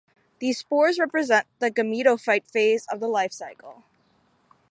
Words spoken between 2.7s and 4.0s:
of the life cycle.